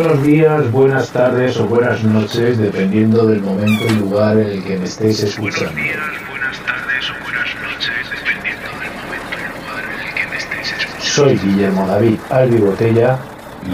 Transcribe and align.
Buenos 0.00 0.22
días, 0.22 0.70
buenas 0.70 1.10
tardes 1.10 1.56
o 1.58 1.66
buenas 1.66 2.04
noches, 2.04 2.56
dependiendo 2.56 3.26
del 3.26 3.40
momento 3.40 3.84
y 3.84 3.96
lugar 3.96 4.38
en 4.38 4.46
el 4.46 4.62
que 4.62 4.78
me 4.78 4.84
estéis 4.84 5.24
escuchando. 5.24 5.72
Buenos 5.72 5.84
días, 5.84 5.98
buenas 6.30 6.58
tardes 6.60 7.10
o 7.10 7.14
buenas 7.24 7.48
noches, 7.56 8.10
dependiendo 8.12 8.68
del 8.78 8.92
momento 8.94 9.34
y 9.34 9.42
lugar 9.58 9.82
en 9.92 10.06
el 10.06 10.14
que 10.14 10.26
me 10.30 10.36
estéis 10.36 10.72
escuchando. 10.72 11.02
Soy 11.02 11.36
Guillermo 11.38 11.84
David 11.88 12.18
Albi 12.30 12.58
Botella 12.58 13.18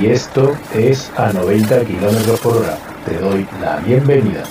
y 0.00 0.06
esto 0.06 0.56
es 0.74 1.12
a 1.18 1.30
90 1.30 1.80
km 1.80 2.40
por 2.40 2.56
hora. 2.56 2.78
Te 3.04 3.18
doy 3.18 3.46
la 3.60 3.76
bienvenida. 3.80 4.44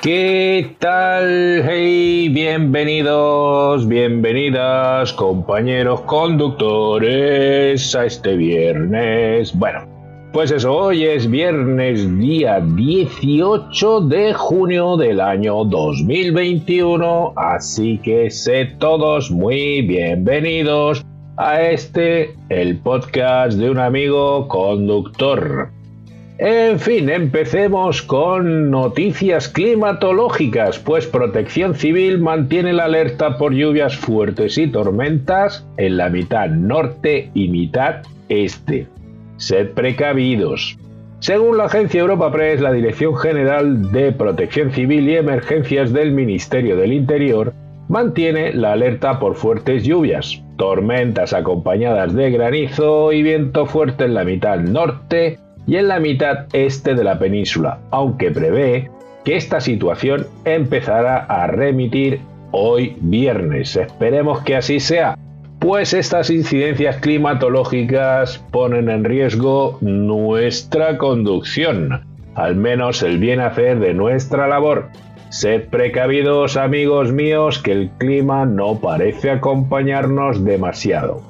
¿Qué 0.00 0.76
tal? 0.78 1.64
Hey, 1.68 2.28
bienvenidos, 2.28 3.88
bienvenidas, 3.88 5.12
compañeros 5.14 6.02
conductores, 6.02 7.92
a 7.96 8.06
este 8.06 8.36
viernes. 8.36 9.52
Bueno, 9.58 9.99
pues 10.32 10.52
eso, 10.52 10.76
hoy 10.76 11.04
es 11.04 11.28
viernes 11.28 12.18
día 12.18 12.60
18 12.60 14.00
de 14.02 14.32
junio 14.32 14.96
del 14.96 15.20
año 15.20 15.64
2021, 15.64 17.32
así 17.36 17.98
que 17.98 18.30
sé 18.30 18.66
todos 18.78 19.30
muy 19.30 19.82
bienvenidos 19.82 21.04
a 21.36 21.62
este, 21.62 22.34
el 22.48 22.78
podcast 22.78 23.58
de 23.58 23.70
un 23.70 23.78
amigo 23.78 24.46
conductor. 24.46 25.70
En 26.38 26.78
fin, 26.78 27.10
empecemos 27.10 28.00
con 28.00 28.70
noticias 28.70 29.48
climatológicas, 29.48 30.78
pues 30.78 31.06
Protección 31.08 31.74
Civil 31.74 32.20
mantiene 32.20 32.72
la 32.72 32.84
alerta 32.84 33.36
por 33.36 33.52
lluvias 33.52 33.96
fuertes 33.96 34.56
y 34.58 34.68
tormentas 34.68 35.66
en 35.76 35.96
la 35.96 36.08
mitad 36.08 36.48
norte 36.48 37.30
y 37.34 37.48
mitad 37.48 38.02
este. 38.28 38.86
Sed 39.40 39.70
precavidos. 39.70 40.78
Según 41.18 41.56
la 41.56 41.64
agencia 41.64 42.00
Europa 42.00 42.30
Press, 42.30 42.60
la 42.60 42.72
Dirección 42.72 43.16
General 43.16 43.90
de 43.90 44.12
Protección 44.12 44.70
Civil 44.70 45.08
y 45.08 45.16
Emergencias 45.16 45.92
del 45.92 46.12
Ministerio 46.12 46.76
del 46.76 46.92
Interior 46.92 47.54
mantiene 47.88 48.52
la 48.52 48.72
alerta 48.72 49.18
por 49.18 49.34
fuertes 49.34 49.82
lluvias, 49.82 50.42
tormentas 50.56 51.32
acompañadas 51.32 52.14
de 52.14 52.30
granizo 52.30 53.12
y 53.12 53.22
viento 53.22 53.64
fuerte 53.64 54.04
en 54.04 54.14
la 54.14 54.24
mitad 54.24 54.58
norte 54.58 55.38
y 55.66 55.76
en 55.76 55.88
la 55.88 56.00
mitad 56.00 56.46
este 56.52 56.94
de 56.94 57.04
la 57.04 57.18
península, 57.18 57.80
aunque 57.90 58.30
prevé 58.30 58.90
que 59.24 59.36
esta 59.36 59.60
situación 59.60 60.26
empezará 60.44 61.16
a 61.24 61.46
remitir 61.46 62.20
hoy 62.50 62.96
viernes. 63.00 63.76
Esperemos 63.76 64.42
que 64.42 64.56
así 64.56 64.80
sea, 64.80 65.16
pues 65.60 65.92
estas 65.92 66.30
incidencias 66.30 66.96
climatológicas 66.96 68.38
ponen 68.50 68.88
en 68.88 69.04
riesgo 69.04 69.76
nuestra 69.82 70.96
conducción, 70.96 72.00
al 72.34 72.56
menos 72.56 73.02
el 73.02 73.18
bien 73.18 73.40
hacer 73.40 73.78
de 73.78 73.92
nuestra 73.92 74.48
labor. 74.48 74.88
Sed 75.28 75.68
precavidos 75.68 76.56
amigos 76.56 77.12
míos 77.12 77.58
que 77.58 77.72
el 77.72 77.90
clima 77.98 78.46
no 78.46 78.80
parece 78.80 79.30
acompañarnos 79.30 80.44
demasiado. 80.44 81.22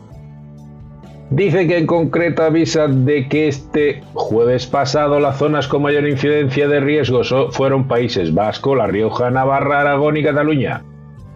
Dice 1.31 1.67
que 1.67 1.79
en 1.79 1.87
concreto 1.87 2.45
avisa 2.45 2.87
de 2.87 3.29
que 3.29 3.49
este 3.49 4.03
jueves 4.15 4.67
pasado 4.67 5.19
las 5.19 5.39
zonas 5.39 5.67
con 5.67 5.83
mayor 5.83 6.09
incidencia 6.09 6.69
de 6.69 6.81
riesgo 6.81 7.23
fueron 7.51 7.89
Países 7.89 8.33
Vasco, 8.33 8.77
La 8.77 8.87
Rioja, 8.87 9.31
Navarra, 9.31 9.81
Aragón 9.81 10.17
y 10.17 10.23
Cataluña 10.23 10.83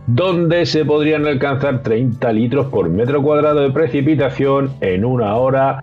donde 0.07 0.67
se 0.67 0.85
podrían 0.85 1.27
alcanzar 1.27 1.83
30 1.83 2.33
litros 2.33 2.67
por 2.67 2.89
metro 2.89 3.23
cuadrado 3.23 3.61
de 3.61 3.71
precipitación 3.71 4.73
en 4.81 5.05
una 5.05 5.35
hora 5.37 5.81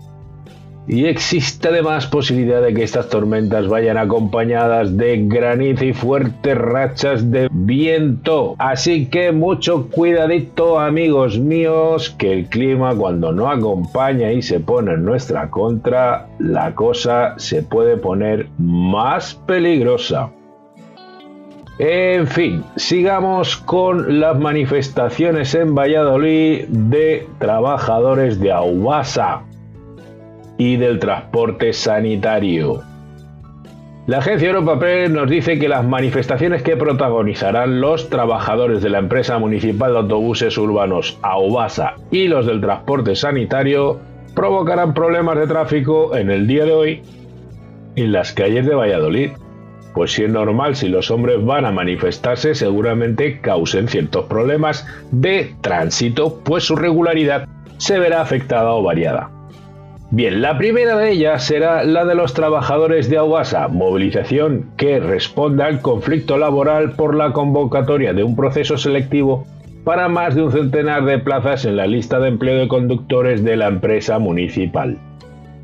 y 0.88 1.06
existe 1.06 1.68
además 1.68 2.06
posibilidad 2.06 2.60
de 2.60 2.74
que 2.74 2.82
estas 2.82 3.08
tormentas 3.08 3.68
vayan 3.68 3.96
acompañadas 3.96 4.96
de 4.96 5.24
granizo 5.26 5.84
y 5.84 5.92
fuertes 5.92 6.58
rachas 6.58 7.30
de 7.30 7.48
viento. 7.52 8.56
Así 8.58 9.06
que 9.06 9.30
mucho 9.30 9.88
cuidadito 9.88 10.80
amigos 10.80 11.38
míos, 11.38 12.14
que 12.18 12.32
el 12.32 12.46
clima 12.46 12.96
cuando 12.96 13.32
no 13.32 13.48
acompaña 13.48 14.32
y 14.32 14.42
se 14.42 14.58
pone 14.58 14.94
en 14.94 15.04
nuestra 15.04 15.50
contra, 15.50 16.26
la 16.40 16.74
cosa 16.74 17.34
se 17.38 17.62
puede 17.62 17.96
poner 17.96 18.48
más 18.58 19.34
peligrosa. 19.46 20.32
En 21.84 22.28
fin, 22.28 22.62
sigamos 22.76 23.56
con 23.56 24.20
las 24.20 24.38
manifestaciones 24.38 25.52
en 25.56 25.74
Valladolid 25.74 26.68
de 26.68 27.26
trabajadores 27.40 28.38
de 28.38 28.52
Aubasa 28.52 29.42
y 30.58 30.76
del 30.76 31.00
transporte 31.00 31.72
sanitario. 31.72 32.82
La 34.06 34.18
agencia 34.18 34.50
Europa 34.50 34.78
Press 34.78 35.10
nos 35.10 35.28
dice 35.28 35.58
que 35.58 35.68
las 35.68 35.84
manifestaciones 35.84 36.62
que 36.62 36.76
protagonizarán 36.76 37.80
los 37.80 38.08
trabajadores 38.08 38.80
de 38.80 38.90
la 38.90 39.00
empresa 39.00 39.40
municipal 39.40 39.90
de 39.90 39.98
autobuses 39.98 40.56
urbanos 40.58 41.18
Aubasa 41.22 41.96
y 42.12 42.28
los 42.28 42.46
del 42.46 42.60
transporte 42.60 43.16
sanitario 43.16 43.98
provocarán 44.36 44.94
problemas 44.94 45.36
de 45.36 45.48
tráfico 45.48 46.16
en 46.16 46.30
el 46.30 46.46
día 46.46 46.64
de 46.64 46.72
hoy 46.72 47.02
en 47.96 48.12
las 48.12 48.32
calles 48.32 48.66
de 48.66 48.74
Valladolid. 48.76 49.30
Pues 49.94 50.12
si 50.12 50.24
es 50.24 50.30
normal, 50.30 50.74
si 50.74 50.88
los 50.88 51.10
hombres 51.10 51.44
van 51.44 51.66
a 51.66 51.72
manifestarse, 51.72 52.54
seguramente 52.54 53.40
causen 53.40 53.88
ciertos 53.88 54.26
problemas 54.26 54.86
de 55.10 55.54
tránsito, 55.60 56.40
pues 56.44 56.64
su 56.64 56.76
regularidad 56.76 57.46
se 57.76 57.98
verá 57.98 58.22
afectada 58.22 58.72
o 58.72 58.82
variada. 58.82 59.30
Bien, 60.10 60.42
la 60.42 60.58
primera 60.58 60.96
de 60.96 61.12
ellas 61.12 61.44
será 61.44 61.84
la 61.84 62.04
de 62.04 62.14
los 62.14 62.34
trabajadores 62.34 63.08
de 63.08 63.16
Aguasa, 63.18 63.68
movilización 63.68 64.70
que 64.76 65.00
responda 65.00 65.66
al 65.66 65.80
conflicto 65.80 66.36
laboral 66.36 66.92
por 66.92 67.14
la 67.14 67.32
convocatoria 67.32 68.12
de 68.12 68.22
un 68.22 68.36
proceso 68.36 68.76
selectivo 68.76 69.46
para 69.84 70.08
más 70.08 70.34
de 70.34 70.42
un 70.42 70.52
centenar 70.52 71.04
de 71.06 71.18
plazas 71.18 71.64
en 71.64 71.76
la 71.76 71.86
lista 71.86 72.20
de 72.20 72.28
empleo 72.28 72.58
de 72.58 72.68
conductores 72.68 73.42
de 73.42 73.56
la 73.56 73.68
empresa 73.68 74.18
municipal 74.18 74.98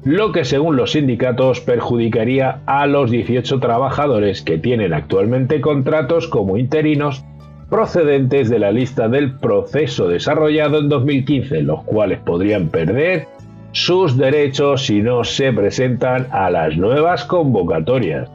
lo 0.04 0.32
que 0.32 0.44
según 0.44 0.76
los 0.76 0.92
sindicatos 0.92 1.60
perjudicaría 1.60 2.60
a 2.66 2.86
los 2.86 3.10
18 3.10 3.58
trabajadores 3.58 4.42
que 4.42 4.58
tienen 4.58 4.94
actualmente 4.94 5.60
contratos 5.60 6.28
como 6.28 6.56
interinos 6.56 7.24
procedentes 7.68 8.48
de 8.48 8.58
la 8.58 8.72
lista 8.72 9.08
del 9.08 9.34
proceso 9.38 10.08
desarrollado 10.08 10.78
en 10.78 10.88
2015, 10.88 11.62
los 11.62 11.82
cuales 11.84 12.20
podrían 12.20 12.68
perder 12.68 13.26
sus 13.72 14.16
derechos 14.16 14.86
si 14.86 15.02
no 15.02 15.24
se 15.24 15.52
presentan 15.52 16.26
a 16.30 16.48
las 16.50 16.76
nuevas 16.76 17.24
convocatorias. 17.24 18.30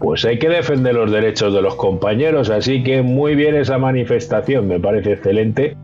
Pues 0.00 0.24
hay 0.24 0.38
que 0.38 0.48
defender 0.48 0.94
los 0.94 1.10
derechos 1.10 1.54
de 1.54 1.62
los 1.62 1.74
compañeros, 1.76 2.50
así 2.50 2.82
que 2.82 3.02
muy 3.02 3.34
bien 3.34 3.54
esa 3.54 3.78
manifestación, 3.78 4.66
me 4.66 4.80
parece 4.80 5.12
excelente 5.12 5.76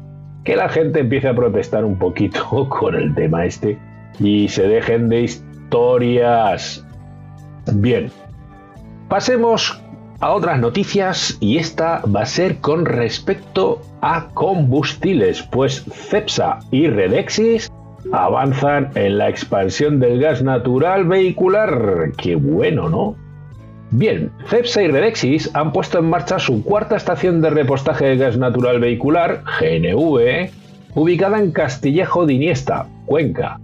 que 0.44 0.56
la 0.56 0.68
gente 0.68 1.00
empiece 1.00 1.28
a 1.28 1.34
protestar 1.34 1.84
un 1.84 1.98
poquito 1.98 2.68
con 2.68 2.94
el 2.94 3.14
tema 3.14 3.44
este 3.44 3.78
y 4.18 4.48
se 4.48 4.68
dejen 4.68 5.08
de 5.08 5.22
historias. 5.22 6.84
Bien, 7.72 8.10
pasemos 9.08 9.80
a 10.20 10.32
otras 10.32 10.58
noticias 10.58 11.36
y 11.40 11.58
esta 11.58 12.02
va 12.06 12.22
a 12.22 12.26
ser 12.26 12.58
con 12.58 12.84
respecto 12.84 13.80
a 14.00 14.28
combustibles, 14.34 15.42
pues 15.42 15.84
CEPSA 15.90 16.60
y 16.70 16.86
Redexis 16.86 17.70
avanzan 18.12 18.90
en 18.94 19.18
la 19.18 19.28
expansión 19.28 19.98
del 19.98 20.20
gas 20.20 20.42
natural 20.42 21.04
vehicular. 21.04 22.12
Qué 22.16 22.36
bueno, 22.36 22.88
¿no? 22.88 23.16
Bien, 23.90 24.30
CEPSA 24.48 24.82
y 24.82 24.88
Redexis 24.88 25.54
han 25.54 25.72
puesto 25.72 25.98
en 25.98 26.10
marcha 26.10 26.38
su 26.38 26.64
cuarta 26.64 26.96
estación 26.96 27.40
de 27.40 27.50
repostaje 27.50 28.06
de 28.06 28.16
gas 28.16 28.36
natural 28.36 28.80
vehicular, 28.80 29.42
GNV, 29.60 30.50
ubicada 30.94 31.38
en 31.38 31.52
Castillejo 31.52 32.26
de 32.26 32.34
Iniesta, 32.34 32.86
Cuenca, 33.06 33.60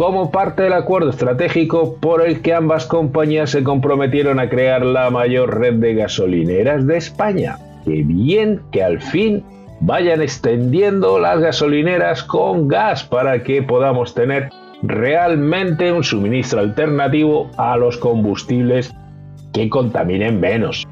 como 0.00 0.30
parte 0.30 0.62
del 0.62 0.72
acuerdo 0.72 1.10
estratégico 1.10 1.96
por 2.00 2.26
el 2.26 2.40
que 2.40 2.54
ambas 2.54 2.86
compañías 2.86 3.50
se 3.50 3.62
comprometieron 3.62 4.40
a 4.40 4.48
crear 4.48 4.82
la 4.82 5.10
mayor 5.10 5.60
red 5.60 5.74
de 5.74 5.92
gasolineras 5.92 6.86
de 6.86 6.96
España. 6.96 7.58
Qué 7.84 8.02
bien 8.02 8.62
que 8.72 8.82
al 8.82 9.02
fin 9.02 9.44
vayan 9.80 10.22
extendiendo 10.22 11.18
las 11.18 11.40
gasolineras 11.40 12.22
con 12.22 12.66
gas 12.66 13.04
para 13.04 13.42
que 13.42 13.62
podamos 13.62 14.14
tener 14.14 14.48
realmente 14.82 15.92
un 15.92 16.02
suministro 16.02 16.60
alternativo 16.60 17.50
a 17.58 17.76
los 17.76 17.98
combustibles 17.98 18.94
que 19.52 19.68
contaminen 19.68 20.40
menos. 20.40 20.88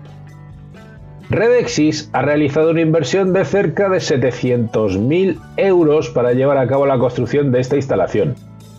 Redexis 1.30 2.10
ha 2.12 2.20
realizado 2.20 2.72
una 2.72 2.82
inversión 2.82 3.32
de 3.32 3.46
cerca 3.46 3.88
de 3.88 4.00
700.000 4.00 5.40
euros 5.56 6.10
para 6.10 6.34
llevar 6.34 6.58
a 6.58 6.66
cabo 6.66 6.84
la 6.84 6.98
construcción 6.98 7.52
de 7.52 7.60
esta 7.60 7.76
instalación 7.76 8.34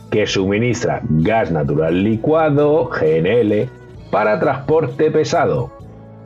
que 0.10 0.28
suministra 0.28 1.02
gas 1.10 1.52
natural 1.52 2.04
licuado, 2.04 2.90
GNL, 2.90 3.70
para 4.12 4.40
transporte 4.40 5.12
pesado. 5.12 5.72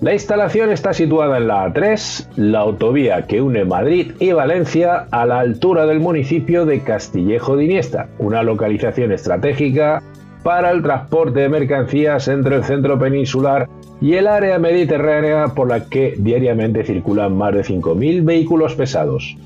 La 0.01 0.13
instalación 0.13 0.69
está 0.69 0.93
situada 0.93 1.37
en 1.37 1.47
la 1.47 1.65
A3, 1.65 2.27
la 2.35 2.59
autovía 2.59 3.25
que 3.25 3.41
une 3.41 3.63
Madrid 3.63 4.11
y 4.19 4.33
Valencia 4.33 5.07
a 5.11 5.25
la 5.25 5.39
altura 5.39 5.85
del 5.85 6.01
municipio 6.01 6.65
de 6.65 6.81
Castillejo 6.81 7.55
de 7.55 7.65
Iniesta, 7.65 8.09
una 8.19 8.43
localización 8.43 9.13
estratégica 9.13 10.03
para 10.43 10.71
el 10.71 10.81
transporte 10.81 11.39
de 11.39 11.49
mercancías 11.49 12.27
entre 12.27 12.57
el 12.57 12.65
centro 12.65 12.99
peninsular 12.99 13.69
y 14.01 14.15
el 14.15 14.27
área 14.27 14.59
mediterránea 14.59 15.47
por 15.47 15.69
la 15.69 15.85
que 15.85 16.15
diariamente 16.17 16.83
circulan 16.83 17.37
más 17.37 17.53
de 17.53 17.61
5.000 17.61 18.25
vehículos 18.25 18.75
pesados. 18.75 19.37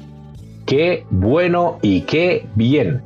Qué 0.65 1.05
bueno 1.11 1.77
y 1.83 2.01
qué 2.01 2.47
bien. 2.55 3.03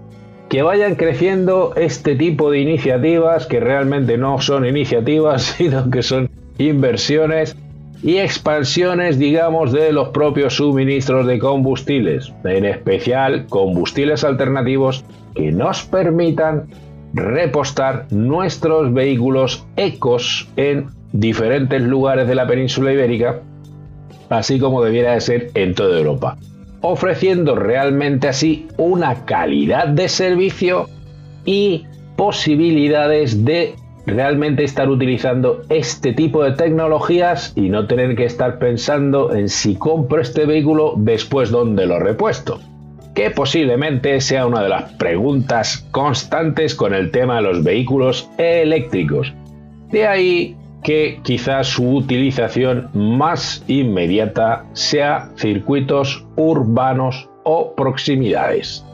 Que 0.51 0.63
vayan 0.63 0.95
creciendo 0.95 1.71
este 1.77 2.18
tipo 2.18 2.51
de 2.51 2.59
iniciativas 2.59 3.45
que 3.45 3.62
realmente 3.62 4.18
no 4.18 4.42
son 4.42 4.65
iniciativas, 4.65 5.44
sino 5.57 5.89
que 5.89 6.03
son 6.03 6.30
inversiones 6.57 7.56
y 8.03 8.18
expansiones, 8.18 9.18
digamos, 9.18 9.71
de 9.71 9.94
los 9.94 10.09
propios 10.09 10.56
suministros 10.56 11.25
de 11.25 11.39
combustibles, 11.39 12.33
en 12.44 12.65
especial 12.65 13.45
combustibles 13.48 14.25
alternativos 14.25 15.06
que 15.36 15.53
nos 15.53 15.83
permitan 15.83 16.65
repostar 17.13 18.07
nuestros 18.12 18.94
vehículos 18.94 19.65
ecos 19.77 20.50
en 20.57 20.88
diferentes 21.13 21.81
lugares 21.81 22.27
de 22.27 22.36
la 22.36 22.45
península 22.45 22.92
ibérica, 22.92 23.39
así 24.30 24.59
como 24.59 24.83
debiera 24.83 25.13
de 25.13 25.21
ser 25.21 25.51
en 25.54 25.75
toda 25.75 25.97
Europa, 25.97 26.38
ofreciendo 26.81 27.56
realmente 27.56 28.28
así 28.28 28.68
una 28.78 29.25
calidad 29.25 29.88
de 29.88 30.10
servicio 30.10 30.89
y 31.45 31.86
posibilidades 32.16 33.45
de 33.45 33.75
realmente 34.06 34.63
estar 34.63 34.89
utilizando 34.89 35.62
este 35.69 36.13
tipo 36.13 36.44
de 36.44 36.54
tecnologías 36.54 37.54
y 37.56 37.69
no 37.69 37.88
tener 37.88 38.16
que 38.16 38.25
estar 38.25 38.60
pensando 38.60 39.33
en 39.33 39.48
si 39.50 39.75
compro 39.75 40.22
este 40.22 40.45
vehículo 40.45 40.95
después 40.98 41.51
donde 41.51 41.86
lo 41.86 42.00
repuesto, 42.00 42.60
que 43.13 43.30
posiblemente 43.30 44.19
sea 44.22 44.48
una 44.48 44.63
de 44.63 44.69
las 44.69 44.92
preguntas 44.94 45.88
constantes 45.92 46.75
con 46.75 46.94
el 46.94 47.12
tema 47.12 47.38
de 47.38 47.42
los 47.44 47.63
vehículos 47.63 48.30
eléctricos. 48.38 49.33
De 49.92 50.07
ahí 50.07 50.56
que 50.83 51.19
quizás 51.24 51.68
su 51.68 51.88
utilización 51.95 52.89
más 52.94 53.63
inmediata 53.68 54.66
sea 54.74 55.30
circuitos 55.36 56.25
urbanos 56.36 57.30
o 57.44 57.75
proximidades 57.75 58.86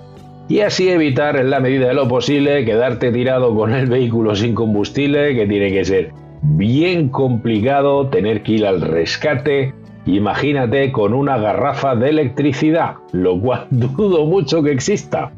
y 0.50 0.62
así 0.62 0.90
evitar 0.90 1.36
en 1.36 1.50
la 1.50 1.60
medida 1.60 1.90
de 1.90 1.94
lo 1.94 2.08
posible 2.08 2.64
quedarte 2.64 3.12
tirado 3.12 3.54
con 3.54 3.74
el 3.74 3.88
vehículo 3.88 4.36
sin 4.36 4.56
combustible, 4.56 5.36
que 5.36 5.46
tiene 5.46 5.72
que 5.72 5.84
ser 5.84 6.14
bien 6.42 7.10
complicado 7.10 8.08
tener 8.08 8.44
que 8.44 8.54
ir 8.54 8.66
al 8.66 8.82
rescate. 8.82 9.74
Imagínate 10.06 10.94
con 10.94 11.14
una 11.14 11.38
garrafa 11.38 11.96
de 11.96 12.10
electricidad, 12.10 12.96
lo 13.12 13.40
cual 13.40 13.68
dudo 13.72 14.26
mucho 14.26 14.64
que 14.64 14.72
exista. 14.72 15.34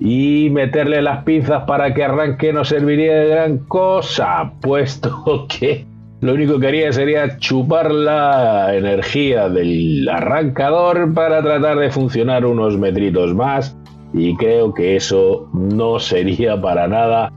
Y 0.00 0.48
meterle 0.50 1.02
las 1.02 1.24
pinzas 1.24 1.64
para 1.64 1.92
que 1.94 2.02
arranque 2.02 2.52
no 2.52 2.64
serviría 2.64 3.16
de 3.16 3.28
gran 3.28 3.58
cosa, 3.58 4.54
puesto 4.62 5.46
que 5.46 5.84
lo 6.24 6.32
único 6.32 6.58
que 6.58 6.68
haría 6.68 6.90
sería 6.90 7.36
chupar 7.36 7.92
la 7.92 8.74
energía 8.74 9.50
del 9.50 10.08
arrancador 10.08 11.12
para 11.12 11.42
tratar 11.42 11.76
de 11.76 11.90
funcionar 11.90 12.46
unos 12.46 12.78
metritos 12.78 13.34
más 13.34 13.76
y 14.14 14.34
creo 14.36 14.72
que 14.72 14.96
eso 14.96 15.50
no 15.52 15.98
sería 15.98 16.58
para 16.58 16.88
nada 16.88 17.30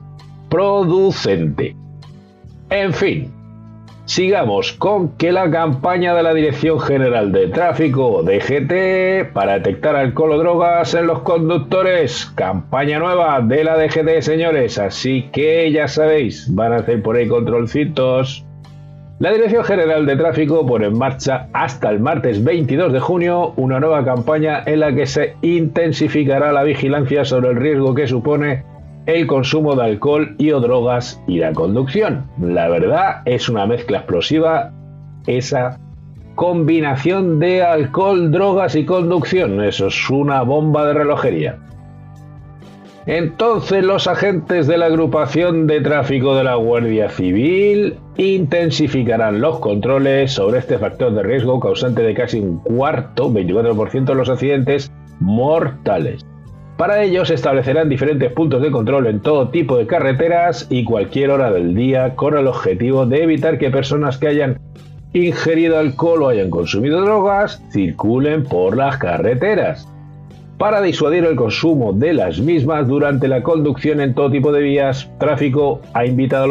producente. 0.48 1.76
En 2.70 2.94
fin, 2.94 3.30
sigamos 4.06 4.72
con 4.72 5.18
que 5.18 5.32
la 5.32 5.50
campaña 5.50 6.14
de 6.14 6.22
la 6.22 6.32
Dirección 6.32 6.80
General 6.80 7.30
de 7.30 7.48
Tráfico, 7.48 8.22
DGT, 8.22 9.34
para 9.34 9.58
detectar 9.58 9.96
alcohol 9.96 10.32
o 10.32 10.38
drogas 10.38 10.94
en 10.94 11.08
los 11.08 11.18
conductores, 11.20 12.24
campaña 12.34 12.98
nueva 12.98 13.42
de 13.42 13.64
la 13.64 13.76
DGT, 13.76 14.22
señores, 14.22 14.78
así 14.78 15.28
que 15.30 15.70
ya 15.72 15.88
sabéis, 15.88 16.48
van 16.54 16.72
a 16.72 16.76
hacer 16.76 17.02
por 17.02 17.16
ahí 17.16 17.28
controlcitos 17.28 18.46
la 19.20 19.32
Dirección 19.32 19.64
General 19.64 20.06
de 20.06 20.16
Tráfico 20.16 20.64
pone 20.64 20.86
en 20.86 20.96
marcha 20.96 21.48
hasta 21.52 21.90
el 21.90 21.98
martes 21.98 22.44
22 22.44 22.92
de 22.92 23.00
junio 23.00 23.52
una 23.56 23.80
nueva 23.80 24.04
campaña 24.04 24.62
en 24.64 24.78
la 24.78 24.94
que 24.94 25.06
se 25.06 25.34
intensificará 25.42 26.52
la 26.52 26.62
vigilancia 26.62 27.24
sobre 27.24 27.48
el 27.50 27.56
riesgo 27.56 27.96
que 27.96 28.06
supone 28.06 28.62
el 29.06 29.26
consumo 29.26 29.74
de 29.74 29.84
alcohol 29.84 30.36
y 30.38 30.52
o 30.52 30.60
drogas 30.60 31.20
y 31.26 31.38
la 31.38 31.52
conducción. 31.52 32.26
La 32.40 32.68
verdad 32.68 33.22
es 33.24 33.48
una 33.48 33.66
mezcla 33.66 33.98
explosiva 33.98 34.70
esa 35.26 35.80
combinación 36.36 37.40
de 37.40 37.64
alcohol, 37.64 38.30
drogas 38.30 38.76
y 38.76 38.84
conducción. 38.84 39.64
Eso 39.64 39.88
es 39.88 40.10
una 40.10 40.42
bomba 40.42 40.86
de 40.86 40.92
relojería. 40.92 41.58
Entonces 43.08 43.82
los 43.82 44.06
agentes 44.06 44.66
de 44.66 44.76
la 44.76 44.84
agrupación 44.84 45.66
de 45.66 45.80
tráfico 45.80 46.36
de 46.36 46.44
la 46.44 46.56
Guardia 46.56 47.08
Civil 47.08 47.96
intensificarán 48.18 49.40
los 49.40 49.60
controles 49.60 50.32
sobre 50.32 50.58
este 50.58 50.76
factor 50.76 51.14
de 51.14 51.22
riesgo 51.22 51.58
causante 51.58 52.02
de 52.02 52.12
casi 52.12 52.38
un 52.38 52.58
cuarto, 52.58 53.30
24% 53.30 54.04
de 54.04 54.14
los 54.14 54.28
accidentes 54.28 54.92
mortales. 55.20 56.26
Para 56.76 57.02
ello 57.02 57.24
se 57.24 57.32
establecerán 57.32 57.88
diferentes 57.88 58.30
puntos 58.30 58.60
de 58.60 58.70
control 58.70 59.06
en 59.06 59.20
todo 59.20 59.48
tipo 59.48 59.78
de 59.78 59.86
carreteras 59.86 60.66
y 60.68 60.84
cualquier 60.84 61.30
hora 61.30 61.50
del 61.50 61.74
día 61.74 62.14
con 62.14 62.36
el 62.36 62.46
objetivo 62.46 63.06
de 63.06 63.22
evitar 63.22 63.56
que 63.56 63.70
personas 63.70 64.18
que 64.18 64.28
hayan 64.28 64.60
ingerido 65.14 65.78
alcohol 65.78 66.24
o 66.24 66.28
hayan 66.28 66.50
consumido 66.50 67.00
drogas 67.00 67.62
circulen 67.72 68.44
por 68.44 68.76
las 68.76 68.98
carreteras 68.98 69.88
para 70.58 70.82
disuadir 70.82 71.24
el 71.24 71.36
consumo 71.36 71.92
de 71.92 72.12
las 72.12 72.40
mismas 72.40 72.88
durante 72.88 73.28
la 73.28 73.42
conducción 73.44 74.00
en 74.00 74.12
todo 74.14 74.30
tipo 74.30 74.50
de 74.50 74.60
vías, 74.60 75.08
tráfico 75.18 75.80
ha 75.94 76.04
invitado 76.04 76.44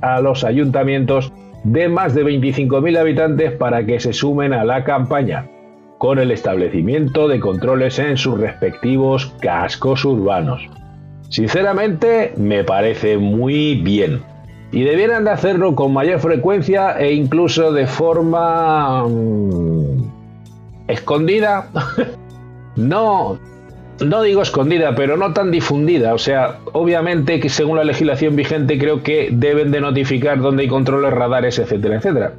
a 0.00 0.20
los, 0.20 0.44
ayuntamientos 0.44 1.32
de 1.62 1.88
más 1.88 2.14
de 2.14 2.24
25.000 2.24 2.98
habitantes 2.98 3.52
para 3.52 3.84
que 3.84 4.00
se 4.00 4.14
sumen 4.14 4.54
a 4.54 4.64
la 4.64 4.84
campaña, 4.84 5.46
con 5.98 6.18
el 6.18 6.30
establecimiento 6.30 7.28
de 7.28 7.40
controles 7.40 7.98
en 7.98 8.16
sus 8.16 8.40
respectivos 8.40 9.34
cascos 9.40 10.04
urbanos. 10.06 10.62
Sinceramente, 11.28 12.32
me 12.36 12.64
parece 12.64 13.18
muy 13.18 13.74
bien. 13.76 14.22
Y 14.72 14.84
debieran 14.84 15.24
de 15.24 15.30
hacerlo 15.30 15.74
con 15.74 15.92
mayor 15.92 16.20
frecuencia 16.20 16.98
e 16.98 17.12
incluso 17.12 17.70
de 17.72 17.86
forma... 17.86 19.06
Mm, 19.06 20.22
escondida 20.88 21.68
no, 22.76 23.38
no 24.00 24.22
digo 24.22 24.42
escondida, 24.42 24.94
pero 24.94 25.16
no 25.16 25.32
tan 25.32 25.50
difundida. 25.50 26.14
O 26.14 26.18
sea, 26.18 26.58
obviamente 26.72 27.40
que 27.40 27.48
según 27.48 27.76
la 27.76 27.84
legislación 27.84 28.36
vigente 28.36 28.78
creo 28.78 29.02
que 29.02 29.28
deben 29.32 29.70
de 29.70 29.80
notificar 29.80 30.40
dónde 30.40 30.64
hay 30.64 30.68
controles 30.68 31.12
radares, 31.12 31.58
etcétera, 31.58 31.96
etcétera. 31.96 32.32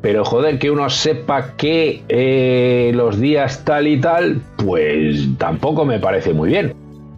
Pero 0.00 0.24
joder, 0.24 0.58
que 0.58 0.70
uno 0.70 0.90
sepa 0.90 1.54
que 1.56 2.02
eh, 2.08 2.90
los 2.94 3.20
días 3.20 3.64
tal 3.64 3.86
y 3.86 4.00
tal, 4.00 4.42
pues 4.56 5.28
tampoco 5.38 5.84
me 5.84 6.00
parece 6.00 6.32
muy 6.32 6.50
bien. 6.50 6.74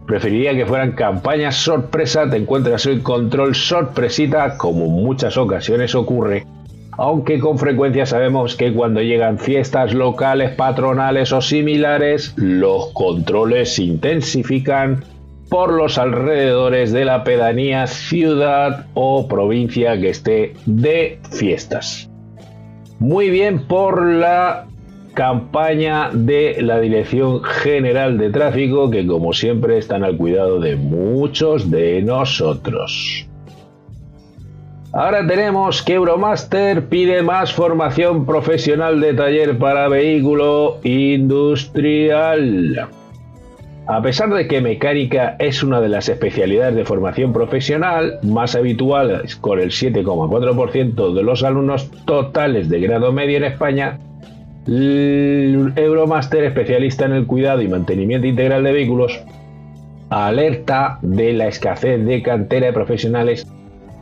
Preferiría 0.06 0.54
que 0.54 0.66
fueran 0.66 0.92
campañas 0.92 1.56
sorpresa, 1.56 2.28
te 2.28 2.36
encuentras 2.36 2.84
el 2.84 3.02
control 3.02 3.54
sorpresita, 3.54 4.58
como 4.58 4.84
en 4.84 4.92
muchas 5.02 5.38
ocasiones 5.38 5.94
ocurre, 5.94 6.44
aunque 6.96 7.38
con 7.38 7.58
frecuencia 7.58 8.06
sabemos 8.06 8.56
que 8.56 8.72
cuando 8.72 9.02
llegan 9.02 9.38
fiestas 9.38 9.94
locales, 9.94 10.50
patronales 10.52 11.32
o 11.32 11.40
similares, 11.40 12.34
los 12.36 12.88
controles 12.92 13.74
se 13.74 13.84
intensifican 13.84 15.04
por 15.48 15.72
los 15.72 15.98
alrededores 15.98 16.92
de 16.92 17.04
la 17.04 17.24
pedanía, 17.24 17.86
ciudad 17.86 18.86
o 18.94 19.28
provincia 19.28 20.00
que 20.00 20.10
esté 20.10 20.54
de 20.66 21.18
fiestas. 21.30 22.10
Muy 22.98 23.30
bien 23.30 23.66
por 23.66 24.04
la 24.04 24.66
campaña 25.14 26.10
de 26.12 26.56
la 26.60 26.80
Dirección 26.80 27.42
General 27.42 28.18
de 28.18 28.30
Tráfico 28.30 28.90
que 28.90 29.06
como 29.06 29.32
siempre 29.32 29.78
están 29.78 30.02
al 30.02 30.16
cuidado 30.16 30.58
de 30.58 30.76
muchos 30.76 31.70
de 31.70 32.02
nosotros. 32.02 33.28
Ahora 34.96 35.26
tenemos 35.26 35.82
que 35.82 35.94
Euromaster 35.94 36.84
pide 36.84 37.20
más 37.20 37.52
formación 37.52 38.24
profesional 38.24 39.00
de 39.00 39.12
taller 39.12 39.58
para 39.58 39.88
vehículo 39.88 40.78
industrial. 40.84 42.88
A 43.88 44.02
pesar 44.02 44.32
de 44.32 44.46
que 44.46 44.60
mecánica 44.60 45.34
es 45.40 45.64
una 45.64 45.80
de 45.80 45.88
las 45.88 46.08
especialidades 46.08 46.76
de 46.76 46.84
formación 46.84 47.32
profesional 47.32 48.20
más 48.22 48.54
habituales 48.54 49.34
con 49.34 49.58
el 49.58 49.70
7,4% 49.70 51.12
de 51.12 51.22
los 51.24 51.42
alumnos 51.42 51.90
totales 52.04 52.68
de 52.68 52.80
grado 52.80 53.10
medio 53.10 53.38
en 53.38 53.44
España, 53.44 53.98
Euromaster, 54.68 56.44
especialista 56.44 57.06
en 57.06 57.14
el 57.14 57.26
cuidado 57.26 57.62
y 57.62 57.68
mantenimiento 57.68 58.28
integral 58.28 58.62
de 58.62 58.72
vehículos, 58.72 59.20
alerta 60.08 61.00
de 61.02 61.32
la 61.32 61.48
escasez 61.48 62.06
de 62.06 62.22
cantera 62.22 62.66
de 62.66 62.72
profesionales 62.72 63.44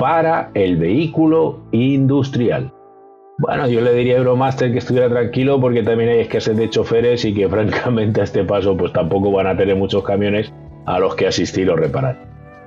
para 0.02 0.50
el 0.54 0.78
vehículo 0.78 1.60
industrial. 1.70 2.72
Bueno, 3.38 3.68
yo 3.68 3.80
le 3.80 3.94
diría 3.94 4.14
a 4.14 4.18
Euromaster 4.18 4.72
que 4.72 4.78
estuviera 4.78 5.08
tranquilo 5.08 5.60
porque 5.60 5.84
también 5.84 6.10
hay 6.10 6.18
escasez 6.18 6.56
de 6.56 6.68
choferes 6.68 7.24
y 7.24 7.32
que 7.32 7.48
francamente 7.48 8.20
a 8.20 8.24
este 8.24 8.42
paso 8.42 8.76
pues 8.76 8.92
tampoco 8.92 9.30
van 9.30 9.46
a 9.46 9.56
tener 9.56 9.76
muchos 9.76 10.02
camiones 10.02 10.52
a 10.86 10.98
los 10.98 11.14
que 11.14 11.28
asistir 11.28 11.70
o 11.70 11.76
reparar. 11.76 12.18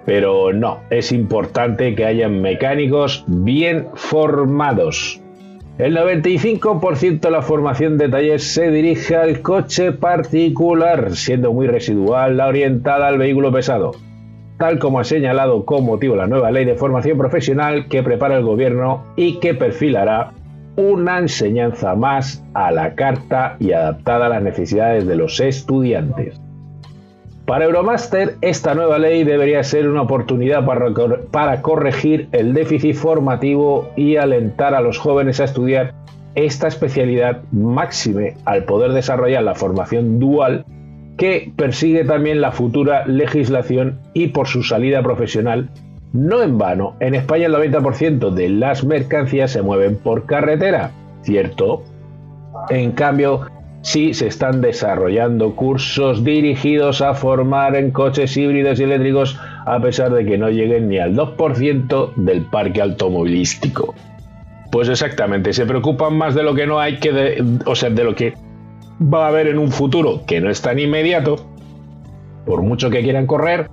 Pero 0.05 0.53
no, 0.53 0.79
es 0.89 1.11
importante 1.11 1.93
que 1.93 2.05
haya 2.05 2.29
mecánicos 2.29 3.25
bien 3.27 3.89
formados. 3.95 5.21
El 5.77 5.97
95% 5.97 7.19
de 7.19 7.31
la 7.31 7.41
formación 7.41 7.97
de 7.97 8.07
taller 8.07 8.39
se 8.39 8.71
dirige 8.71 9.17
al 9.17 9.41
coche 9.41 9.91
particular, 9.91 11.13
siendo 11.17 11.51
muy 11.51 11.67
residual 11.67 12.37
la 12.37 12.47
orientada 12.47 13.09
al 13.09 13.17
vehículo 13.17 13.51
pesado, 13.51 13.91
tal 14.57 14.79
como 14.79 14.99
ha 14.99 15.03
señalado 15.03 15.65
con 15.65 15.85
motivo 15.85 16.15
la 16.15 16.27
nueva 16.27 16.51
ley 16.51 16.65
de 16.65 16.75
formación 16.75 17.17
profesional 17.17 17.87
que 17.87 18.03
prepara 18.03 18.37
el 18.37 18.43
gobierno 18.43 19.03
y 19.15 19.39
que 19.39 19.53
perfilará 19.53 20.31
una 20.77 21.19
enseñanza 21.19 21.95
más 21.95 22.43
a 22.53 22.71
la 22.71 22.95
carta 22.95 23.55
y 23.59 23.71
adaptada 23.71 24.25
a 24.25 24.29
las 24.29 24.43
necesidades 24.43 25.05
de 25.07 25.15
los 25.15 25.39
estudiantes. 25.39 26.39
Para 27.45 27.65
Euromaster, 27.65 28.37
esta 28.41 28.73
nueva 28.73 28.97
ley 28.97 29.23
debería 29.23 29.63
ser 29.63 29.87
una 29.87 30.01
oportunidad 30.01 30.65
para, 31.31 31.61
corregir 31.61 32.27
el 32.31 32.53
déficit 32.53 32.95
formativo 32.95 33.89
y 33.95 34.15
alentar 34.15 34.73
a 34.73 34.81
los 34.81 34.97
jóvenes 34.97 35.39
a 35.39 35.43
estudiar 35.43 35.93
esta 36.33 36.67
especialidad 36.67 37.43
máxime 37.51 38.35
al 38.45 38.63
poder 38.63 38.93
desarrollar 38.93 39.43
la 39.43 39.53
formación 39.53 40.19
dual 40.19 40.65
que 41.17 41.51
persigue 41.55 42.03
también 42.03 42.41
la 42.41 42.51
futura 42.51 43.05
legislación 43.07 43.99
y 44.13 44.27
por 44.27 44.47
su 44.47 44.63
salida 44.63 45.01
profesional. 45.01 45.69
No 46.13 46.41
en 46.41 46.57
vano, 46.57 46.95
en 46.99 47.15
España 47.15 47.47
el 47.47 47.53
90% 47.53 48.31
de 48.31 48.49
las 48.49 48.83
mercancías 48.83 49.51
se 49.51 49.61
mueven 49.61 49.97
por 49.97 50.25
carretera, 50.25 50.91
¿cierto? 51.23 51.83
En 52.69 52.93
cambio, 52.93 53.47
sí 53.81 54.13
se 54.13 54.27
están 54.27 54.61
desarrollando 54.61 55.55
cursos 55.55 56.23
dirigidos 56.23 57.01
a 57.01 57.13
formar 57.13 57.75
en 57.75 57.91
coches 57.91 58.35
híbridos 58.35 58.79
y 58.79 58.83
eléctricos 58.83 59.39
a 59.65 59.79
pesar 59.79 60.11
de 60.11 60.25
que 60.25 60.37
no 60.37 60.49
lleguen 60.49 60.89
ni 60.89 60.99
al 60.99 61.15
2% 61.15 62.13
del 62.15 62.41
parque 62.43 62.81
automovilístico. 62.81 63.93
Pues 64.71 64.89
exactamente, 64.89 65.53
se 65.53 65.65
preocupan 65.65 66.17
más 66.17 66.33
de 66.33 66.43
lo 66.43 66.55
que 66.55 66.65
no 66.65 66.79
hay 66.79 66.97
que 66.97 67.11
de, 67.11 67.43
o 67.65 67.75
sea, 67.75 67.89
de 67.89 68.03
lo 68.03 68.15
que 68.15 68.33
va 69.01 69.25
a 69.25 69.27
haber 69.29 69.47
en 69.47 69.59
un 69.59 69.71
futuro 69.71 70.21
que 70.25 70.41
no 70.41 70.49
es 70.49 70.61
tan 70.61 70.79
inmediato, 70.79 71.45
por 72.45 72.61
mucho 72.61 72.89
que 72.89 73.01
quieran 73.01 73.27
correr, 73.27 73.69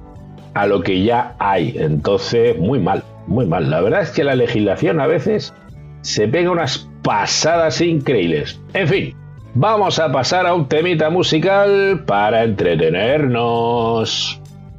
a 0.54 0.66
lo 0.66 0.82
que 0.82 1.02
ya 1.02 1.34
hay. 1.38 1.76
Entonces, 1.78 2.58
muy 2.58 2.78
mal, 2.78 3.04
muy 3.26 3.46
mal. 3.46 3.70
La 3.70 3.80
verdad 3.80 4.02
es 4.02 4.10
que 4.10 4.24
la 4.24 4.34
legislación 4.34 5.00
a 5.00 5.06
veces 5.06 5.54
se 6.02 6.28
pega 6.28 6.50
unas 6.50 6.88
pasadas 7.02 7.80
increíbles. 7.80 8.60
En 8.74 8.88
fin, 8.88 9.14
vamos 9.54 9.98
a 9.98 10.10
pasar 10.12 10.46
a 10.46 10.54
un 10.54 10.68
temita 10.68 11.10
musical 11.10 12.04
para 12.06 12.44
entretenernos. 12.44 14.38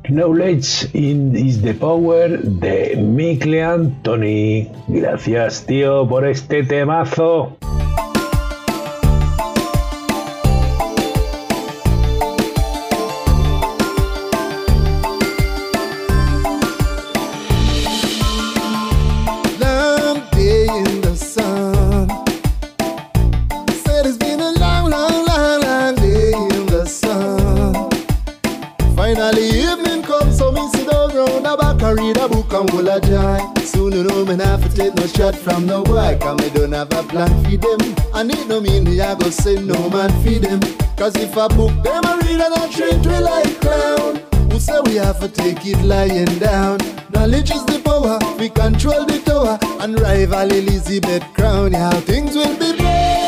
Knowledge 0.10 0.90
is 0.94 1.62
the 1.62 1.74
power 1.74 2.38
de 2.42 2.98
Mikle 2.98 3.64
Anthony. 3.64 4.68
Gracias, 4.90 5.66
tío, 5.66 6.06
por 6.08 6.28
este 6.28 6.64
temazo. 6.64 7.58
Shot 35.24 35.36
from 35.36 35.65
no 35.65 35.82
boy, 35.84 36.18
cause 36.20 36.38
me 36.42 36.50
don't 36.50 36.74
have 36.74 36.92
a 36.92 37.03
plan 37.03 37.32
for 37.46 37.58
them. 37.58 37.96
And 38.13 38.30
it 38.30 38.46
no 38.48 38.60
mean 38.60 38.84
me 38.84 39.00
I 39.00 39.15
go 39.15 39.30
say 39.30 39.56
no 39.56 39.89
man 39.89 40.12
feed 40.22 40.42
them. 40.42 40.60
Cause 40.98 41.15
if 41.15 41.38
I 41.38 41.48
book 41.48 41.72
them, 41.82 42.03
I 42.06 42.15
read 42.24 42.42
and 42.42 42.53
I 42.53 42.70
treat 42.70 43.06
we 43.06 43.18
like 43.20 43.62
clown. 43.62 44.15
Who 44.51 44.60
say 44.60 44.80
we 44.86 44.96
have 44.96 45.22
to 45.22 45.30
take 45.30 45.65
it 45.65 45.82
lying 45.86 46.39
down? 46.39 46.80
Knowledge 47.12 47.51
is 47.51 47.63
the 47.65 47.80
power, 47.86 48.20
we 48.38 48.50
control 48.50 49.06
the 49.06 49.20
tower 49.20 49.58
and 49.82 49.98
rival 49.98 50.51
Elizabeth 50.51 51.24
crown. 51.34 51.72
Yeah, 51.72 51.92
things 52.01 52.36
will 52.36 52.58
be 52.60 52.77
better. 52.77 53.23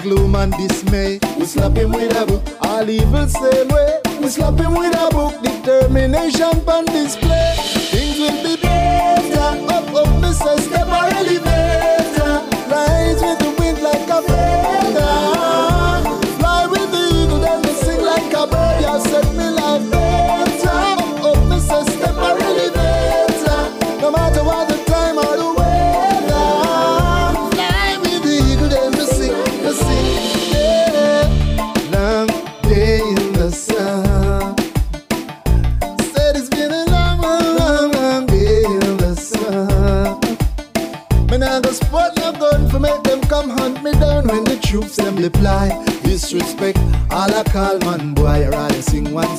Gloom 0.00 0.34
and 0.34 0.52
dismay. 0.56 1.18
We 1.38 1.44
slap 1.44 1.76
him 1.76 1.92
with 1.92 2.16
a 2.16 2.26
book, 2.26 2.42
all 2.62 2.88
evil 2.88 3.28
same 3.28 3.68
way. 3.68 4.00
We 4.20 4.28
slap 4.28 4.58
him 4.58 4.74
with 4.74 4.94
a 4.94 5.08
book, 5.10 5.42
determination 5.42 6.68
on 6.68 6.84
display. 6.86 7.54
Things 7.92 8.18
will 8.18 8.42
be 8.42 8.60
better. 8.60 9.40
Up, 9.74 9.88
up, 9.94 10.08
Mr. 10.22 10.58
Step 10.60 10.88
or 10.88 11.06
elevator. 11.18 12.34
Rise 12.70 13.22
with 13.22 13.38
the 13.38 13.54
wind 13.58 13.82
like 13.82 14.08
a 14.08 14.22
feather. 14.22 14.79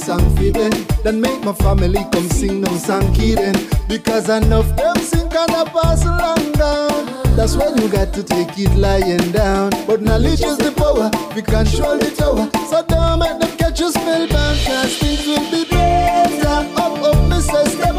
Song 0.01 0.35
for 0.35 0.49
them 0.49 0.71
than 1.03 1.21
make 1.21 1.43
my 1.43 1.53
family 1.53 2.03
come 2.11 2.27
sing 2.29 2.61
no 2.61 2.75
song 2.77 3.13
then. 3.13 3.55
Because 3.87 4.29
enough 4.29 4.75
them 4.75 4.97
sing 4.97 5.27
and 5.27 5.51
I 5.51 5.63
pass 5.65 6.03
along 6.03 6.51
down. 6.53 7.35
That's 7.35 7.55
when 7.55 7.77
you 7.77 7.87
got 7.87 8.13
to 8.13 8.23
take 8.23 8.57
it 8.57 8.75
lying 8.75 9.31
down. 9.31 9.71
But 9.87 10.01
knowledge 10.01 10.41
is 10.41 10.57
the 10.57 10.71
power, 10.71 11.09
we 11.35 11.41
control 11.41 11.97
the 11.97 12.09
tower. 12.11 12.49
So 12.69 12.83
don't 12.87 13.19
make 13.19 13.39
them 13.39 13.57
catch 13.57 13.79
you 13.79 13.91
spellbound, 13.91 14.57
cause 14.65 14.97
things 14.97 15.25
will 15.27 15.45
be 15.51 15.69
better. 15.69 16.47
Up, 16.47 16.97
up, 17.09 17.15
Mr. 17.31 17.67
Step 17.67 17.90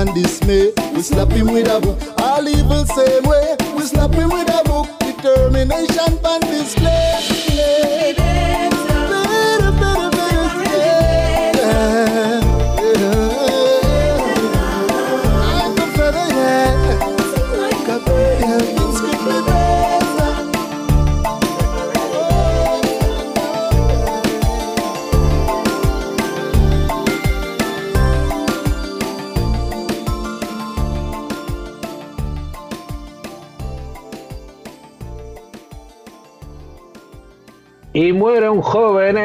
and 0.00 0.14
dismay. 0.14 0.72
We 0.94 1.02
slap 1.02 1.30
him 1.30 1.52
with 1.52 1.68
a 1.68 1.80
book, 1.80 1.98
all 2.20 2.48
evil 2.48 2.84
same 2.86 3.24
way. 3.24 3.69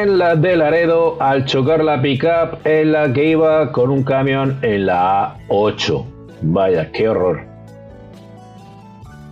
En 0.06 0.20
la 0.20 0.36
de 0.36 0.56
Laredo 0.56 1.18
al 1.20 1.46
chocar 1.46 1.84
la 1.84 2.00
pickup 2.00 2.64
en 2.64 2.92
la 2.92 3.12
que 3.12 3.26
iba 3.26 3.72
con 3.72 3.90
un 3.90 4.04
camión 4.04 4.60
en 4.62 4.86
la 4.86 5.36
A8. 5.50 6.06
Vaya, 6.42 6.92
qué 6.92 7.10
horror. 7.10 7.42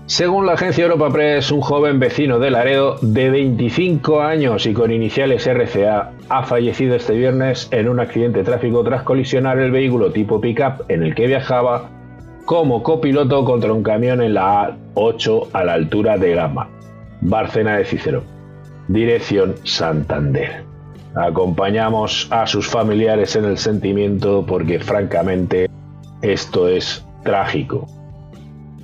Según 0.08 0.48
la 0.48 0.54
agencia 0.54 0.86
Europa 0.86 1.12
Press, 1.12 1.52
un 1.52 1.62
joven 1.62 2.00
vecino 2.00 2.40
de 2.40 2.50
Laredo 2.50 2.98
de 3.02 3.30
25 3.30 4.22
años 4.22 4.66
y 4.66 4.74
con 4.74 4.92
iniciales 4.92 5.46
RCA 5.46 6.12
ha 6.30 6.44
fallecido 6.44 6.96
este 6.96 7.14
viernes 7.14 7.68
en 7.72 7.88
un 7.88 8.00
accidente 8.00 8.40
de 8.40 8.46
tráfico 8.46 8.84
tras 8.84 9.04
colisionar 9.04 9.60
el 9.60 9.72
vehículo 9.72 10.12
tipo 10.12 10.42
pickup 10.42 10.86
en 10.90 11.04
el 11.04 11.14
que 11.14 11.28
viajaba 11.28 11.92
como 12.46 12.82
copiloto 12.82 13.46
contra 13.46 13.72
un 13.72 13.84
camión 13.84 14.24
en 14.24 14.34
la 14.34 14.76
A8 14.96 15.50
a 15.54 15.64
la 15.64 15.74
altura 15.74 16.18
de 16.18 16.34
Gama, 16.34 16.68
Bárcena 17.22 17.78
de 17.78 17.86
Cícero 17.86 18.33
dirección 18.88 19.56
Santander. 19.64 20.64
Acompañamos 21.16 22.28
a 22.32 22.48
sus 22.48 22.68
familiares 22.68 23.36
en 23.36 23.46
el 23.46 23.58
sentimiento 23.58 24.46
porque 24.48 24.80
francamente 24.80 25.70
esto 26.22 26.68
es 26.68 27.06
trágico. 27.24 27.88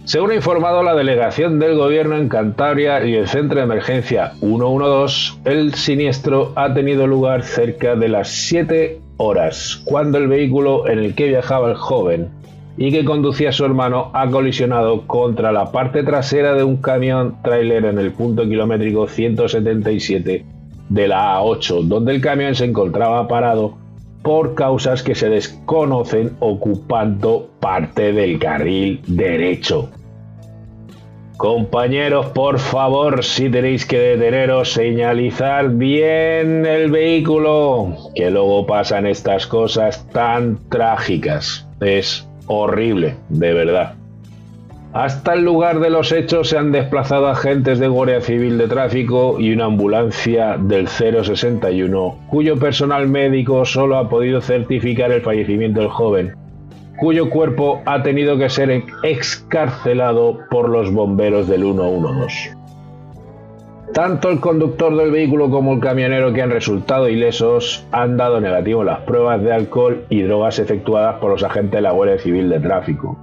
Según 0.05 0.31
ha 0.31 0.35
informado 0.35 0.81
la 0.81 0.95
delegación 0.95 1.59
del 1.59 1.77
gobierno 1.77 2.17
en 2.17 2.29
Cantabria 2.29 3.05
y 3.05 3.15
el 3.15 3.27
centro 3.27 3.59
de 3.59 3.65
emergencia 3.65 4.33
112, 4.39 5.39
el 5.45 5.73
siniestro 5.75 6.51
ha 6.55 6.73
tenido 6.73 7.05
lugar 7.05 7.43
cerca 7.43 7.95
de 7.95 8.07
las 8.07 8.29
7 8.29 8.99
horas, 9.17 9.81
cuando 9.85 10.17
el 10.17 10.27
vehículo 10.27 10.87
en 10.87 10.99
el 10.99 11.13
que 11.13 11.27
viajaba 11.27 11.69
el 11.69 11.75
joven 11.75 12.38
y 12.81 12.93
que 12.93 13.03
conducía 13.03 13.49
a 13.49 13.51
su 13.51 13.65
hermano 13.65 14.09
ha 14.13 14.29
colisionado 14.29 15.05
contra 15.05 15.51
la 15.51 15.69
parte 15.69 16.01
trasera 16.01 16.53
de 16.53 16.63
un 16.63 16.77
camión 16.77 17.35
tráiler 17.43 17.83
en 17.83 17.99
el 17.99 18.13
punto 18.13 18.43
kilométrico 18.43 19.05
177 19.05 20.45
de 20.87 21.07
la 21.09 21.41
A8, 21.41 21.83
donde 21.83 22.15
el 22.15 22.21
camión 22.21 22.55
se 22.55 22.63
encontraba 22.63 23.27
parado 23.27 23.77
por 24.23 24.55
causas 24.55 25.03
que 25.03 25.13
se 25.13 25.27
desconocen 25.27 26.37
ocupando 26.39 27.49
parte 27.59 28.13
del 28.13 28.39
carril 28.39 29.01
derecho. 29.07 29.89
Compañeros, 31.35 32.27
por 32.27 32.59
favor, 32.59 33.25
si 33.25 33.49
tenéis 33.49 33.85
que 33.85 33.99
deteneros, 33.99 34.71
señalizar 34.71 35.69
bien 35.69 36.65
el 36.65 36.89
vehículo, 36.91 37.93
que 38.15 38.31
luego 38.31 38.65
pasan 38.65 39.05
estas 39.05 39.47
cosas 39.47 40.07
tan 40.13 40.59
trágicas. 40.69 41.65
Es 41.81 42.28
horrible, 42.49 43.15
de 43.29 43.53
verdad. 43.53 43.93
Hasta 44.91 45.35
el 45.35 45.45
lugar 45.45 45.79
de 45.81 45.91
los 45.91 46.11
hechos 46.11 46.49
se 46.49 46.57
han 46.57 46.71
desplazado 46.71 47.27
agentes 47.27 47.77
de 47.77 47.87
Guardia 47.87 48.21
Civil 48.21 48.57
de 48.57 48.67
Tráfico 48.67 49.39
y 49.39 49.53
una 49.53 49.65
ambulancia 49.65 50.57
del 50.57 50.87
061, 50.87 52.17
cuyo 52.27 52.57
personal 52.57 53.07
médico 53.07 53.65
solo 53.65 53.97
ha 53.97 54.09
podido 54.09 54.41
certificar 54.41 55.11
el 55.11 55.21
fallecimiento 55.21 55.81
del 55.81 55.89
joven, 55.89 56.33
cuyo 56.97 57.29
cuerpo 57.29 57.83
ha 57.85 58.01
tenido 58.01 58.39
que 58.39 58.49
ser 58.49 58.83
excarcelado 59.03 60.39
por 60.49 60.69
los 60.69 60.91
bomberos 60.91 61.47
del 61.47 61.61
112. 61.61 62.58
Tanto 63.93 64.29
el 64.29 64.39
conductor 64.39 64.95
del 64.95 65.11
vehículo 65.11 65.49
como 65.49 65.73
el 65.73 65.79
camionero 65.79 66.31
que 66.31 66.43
han 66.43 66.51
resultado 66.51 67.09
ilesos 67.09 67.85
han 67.91 68.17
dado 68.17 68.39
negativo 68.39 68.83
las 68.83 68.99
pruebas 68.99 69.41
de 69.41 69.51
alcohol 69.51 70.05
y 70.09 70.21
drogas 70.21 70.59
efectuadas 70.59 71.15
por 71.15 71.31
los 71.31 71.43
agentes 71.43 71.71
de 71.71 71.81
la 71.81 71.91
Guardia 71.91 72.19
Civil 72.19 72.49
de 72.49 72.59
Tráfico. 72.59 73.17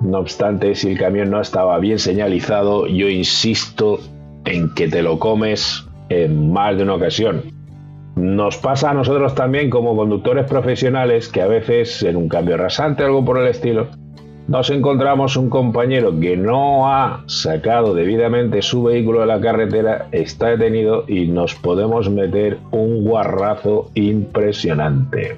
No 0.00 0.18
obstante, 0.18 0.74
si 0.74 0.90
el 0.90 0.98
camión 0.98 1.30
no 1.30 1.40
estaba 1.40 1.78
bien 1.78 2.00
señalizado, 2.00 2.88
yo 2.88 3.08
insisto 3.08 4.00
en 4.44 4.74
que 4.74 4.88
te 4.88 5.02
lo 5.02 5.20
comes 5.20 5.86
en 6.08 6.52
más 6.52 6.76
de 6.76 6.82
una 6.82 6.94
ocasión. 6.94 7.42
Nos 8.16 8.56
pasa 8.56 8.90
a 8.90 8.94
nosotros 8.94 9.34
también 9.36 9.70
como 9.70 9.96
conductores 9.96 10.46
profesionales 10.46 11.28
que 11.28 11.42
a 11.42 11.46
veces 11.46 12.02
en 12.02 12.16
un 12.16 12.28
cambio 12.28 12.56
rasante 12.56 13.04
algo 13.04 13.24
por 13.24 13.38
el 13.38 13.46
estilo, 13.46 13.88
nos 14.48 14.70
encontramos 14.70 15.36
un 15.36 15.48
compañero 15.48 16.18
que 16.18 16.36
no 16.36 16.92
ha 16.92 17.22
sacado 17.26 17.94
debidamente 17.94 18.62
su 18.62 18.82
vehículo 18.82 19.20
de 19.20 19.26
la 19.26 19.40
carretera, 19.40 20.08
está 20.12 20.48
detenido 20.48 21.04
y 21.06 21.26
nos 21.26 21.54
podemos 21.54 22.10
meter 22.10 22.58
un 22.70 23.04
guarrazo 23.04 23.90
impresionante. 23.94 25.36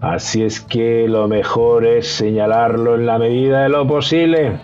Así 0.00 0.42
es 0.42 0.60
que 0.60 1.06
lo 1.08 1.28
mejor 1.28 1.86
es 1.86 2.08
señalarlo 2.08 2.96
en 2.96 3.06
la 3.06 3.18
medida 3.18 3.62
de 3.62 3.68
lo 3.68 3.86
posible. 3.86 4.58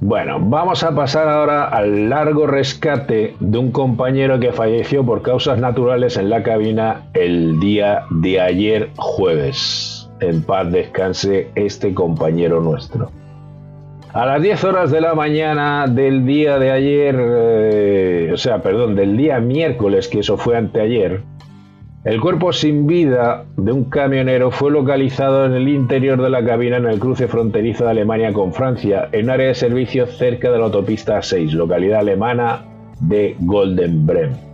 Bueno, 0.00 0.38
vamos 0.40 0.82
a 0.82 0.94
pasar 0.94 1.28
ahora 1.28 1.68
al 1.68 2.10
largo 2.10 2.46
rescate 2.46 3.36
de 3.38 3.58
un 3.58 3.70
compañero 3.70 4.40
que 4.40 4.52
falleció 4.52 5.06
por 5.06 5.22
causas 5.22 5.58
naturales 5.58 6.16
en 6.16 6.28
la 6.28 6.42
cabina 6.42 7.02
el 7.14 7.58
día 7.60 8.04
de 8.10 8.40
ayer 8.40 8.90
jueves 8.96 9.95
en 10.20 10.42
paz 10.42 10.70
descanse 10.70 11.50
este 11.54 11.94
compañero 11.94 12.60
nuestro. 12.60 13.10
A 14.12 14.24
las 14.24 14.40
10 14.40 14.64
horas 14.64 14.90
de 14.90 15.00
la 15.02 15.14
mañana 15.14 15.86
del 15.86 16.24
día 16.24 16.58
de 16.58 16.70
ayer, 16.70 17.16
eh, 17.18 18.30
o 18.32 18.36
sea, 18.38 18.62
perdón, 18.62 18.94
del 18.94 19.16
día 19.16 19.40
miércoles, 19.40 20.08
que 20.08 20.20
eso 20.20 20.38
fue 20.38 20.56
anteayer, 20.56 21.20
el 22.06 22.20
cuerpo 22.20 22.52
sin 22.52 22.86
vida 22.86 23.44
de 23.56 23.72
un 23.72 23.90
camionero 23.90 24.52
fue 24.52 24.70
localizado 24.70 25.44
en 25.44 25.54
el 25.54 25.68
interior 25.68 26.22
de 26.22 26.30
la 26.30 26.44
cabina 26.44 26.76
en 26.76 26.86
el 26.86 27.00
cruce 27.00 27.26
fronterizo 27.26 27.84
de 27.84 27.90
Alemania 27.90 28.32
con 28.32 28.54
Francia, 28.54 29.08
en 29.10 29.24
un 29.24 29.30
área 29.30 29.48
de 29.48 29.54
servicio 29.54 30.06
cerca 30.06 30.50
de 30.52 30.58
la 30.58 30.66
autopista 30.66 31.20
6, 31.20 31.52
localidad 31.52 31.98
alemana 31.98 32.64
de 33.00 33.34
Goldenbrem. 33.40 34.45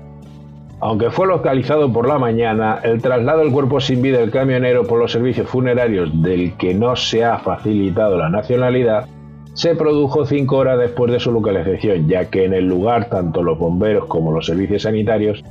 Aunque 0.84 1.12
fue 1.12 1.28
localizado 1.28 1.92
por 1.92 2.08
la 2.08 2.18
mañana, 2.18 2.80
el 2.82 3.00
traslado 3.00 3.38
del 3.38 3.52
cuerpo 3.52 3.80
sin 3.80 4.02
vida 4.02 4.18
del 4.18 4.32
camionero 4.32 4.82
por 4.82 4.98
los 4.98 5.12
servicios 5.12 5.48
funerarios 5.48 6.10
del 6.22 6.56
que 6.56 6.74
no 6.74 6.96
se 6.96 7.24
ha 7.24 7.38
facilitado 7.38 8.18
la 8.18 8.28
nacionalidad 8.28 9.06
se 9.54 9.76
produjo 9.76 10.26
cinco 10.26 10.56
horas 10.56 10.80
después 10.80 11.12
de 11.12 11.20
su 11.20 11.30
localización, 11.30 12.08
ya 12.08 12.28
que 12.30 12.46
en 12.46 12.52
el 12.52 12.66
lugar 12.66 13.08
tanto 13.10 13.44
los 13.44 13.60
bomberos 13.60 14.06
como 14.06 14.32
los 14.32 14.46
servicios 14.46 14.82
sanitarios 14.82 15.44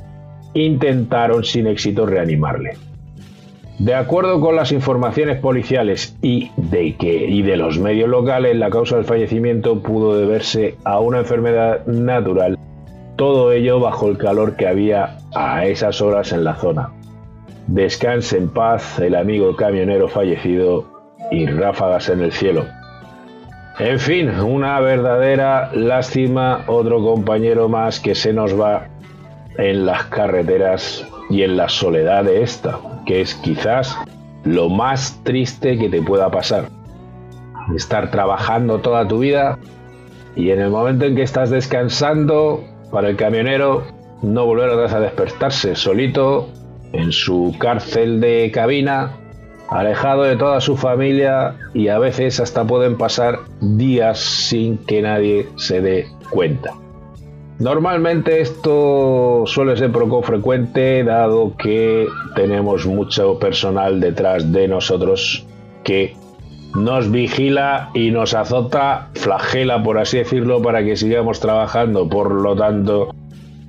intentaron 0.52 1.44
sin 1.44 1.66
éxito 1.66 2.04
reanimarle. 2.04 2.72
De 3.78 3.94
acuerdo 3.94 4.38
con 4.38 4.54
las 4.54 4.70
informaciones 4.70 5.38
policiales 5.38 6.14
y 6.20 6.50
de, 6.58 7.56
los 7.56 7.78
medios 7.78 8.10
locales, 8.10 8.54
la 8.56 8.68
causa 8.68 8.96
del 8.96 9.06
fallecimiento 9.06 9.80
pudo 9.80 10.14
deberse 10.14 10.74
a 10.84 11.00
una 11.00 11.20
enfermedad 11.20 11.86
natural 11.86 12.58
todo 13.16 13.52
ello 13.52 13.78
bajo 13.78 14.08
el 14.08 14.18
calor 14.18 14.56
que 14.56 14.66
había 14.66 15.18
a 15.34 15.64
esas 15.66 16.00
horas 16.00 16.32
en 16.32 16.44
la 16.44 16.54
zona. 16.56 16.90
Descanse 17.66 18.36
en 18.36 18.48
paz 18.48 18.98
el 18.98 19.14
amigo 19.14 19.54
camionero 19.56 20.08
fallecido 20.08 20.84
y 21.30 21.46
ráfagas 21.46 22.08
en 22.08 22.20
el 22.20 22.32
cielo. 22.32 22.66
En 23.78 23.98
fin, 23.98 24.28
una 24.28 24.80
verdadera 24.80 25.70
lástima, 25.72 26.64
otro 26.66 27.02
compañero 27.02 27.68
más 27.68 28.00
que 28.00 28.14
se 28.14 28.32
nos 28.32 28.58
va 28.58 28.88
en 29.56 29.86
las 29.86 30.04
carreteras 30.04 31.06
y 31.30 31.42
en 31.42 31.56
la 31.56 31.68
soledad 31.68 32.24
de 32.24 32.42
esta, 32.42 32.78
que 33.06 33.22
es 33.22 33.34
quizás 33.36 33.96
lo 34.44 34.68
más 34.68 35.20
triste 35.24 35.78
que 35.78 35.88
te 35.88 36.02
pueda 36.02 36.30
pasar. 36.30 36.66
Estar 37.74 38.10
trabajando 38.10 38.80
toda 38.80 39.08
tu 39.08 39.20
vida 39.20 39.58
y 40.36 40.50
en 40.50 40.60
el 40.60 40.70
momento 40.70 41.06
en 41.06 41.16
que 41.16 41.22
estás 41.22 41.50
descansando 41.50 42.62
para 42.90 43.08
el 43.08 43.16
camionero 43.16 43.84
no 44.22 44.46
volver 44.46 44.70
a 44.70 45.00
despertarse 45.00 45.74
solito 45.74 46.48
en 46.92 47.12
su 47.12 47.54
cárcel 47.58 48.20
de 48.20 48.50
cabina, 48.52 49.12
alejado 49.68 50.22
de 50.22 50.36
toda 50.36 50.60
su 50.60 50.76
familia 50.76 51.56
y 51.74 51.88
a 51.88 51.98
veces 51.98 52.40
hasta 52.40 52.66
pueden 52.66 52.96
pasar 52.96 53.40
días 53.60 54.18
sin 54.20 54.78
que 54.78 55.02
nadie 55.02 55.48
se 55.56 55.80
dé 55.80 56.06
cuenta. 56.30 56.74
Normalmente 57.58 58.40
esto 58.40 59.44
suele 59.46 59.76
ser 59.76 59.92
poco 59.92 60.22
frecuente 60.22 61.04
dado 61.04 61.56
que 61.56 62.08
tenemos 62.34 62.86
mucho 62.86 63.38
personal 63.38 64.00
detrás 64.00 64.50
de 64.50 64.66
nosotros 64.66 65.46
que 65.84 66.16
nos 66.74 67.10
vigila 67.10 67.90
y 67.94 68.10
nos 68.10 68.34
azota, 68.34 69.10
flagela 69.14 69.82
por 69.82 69.98
así 69.98 70.18
decirlo, 70.18 70.62
para 70.62 70.82
que 70.82 70.96
sigamos 70.96 71.38
trabajando. 71.38 72.08
Por 72.08 72.32
lo 72.32 72.56
tanto, 72.56 73.14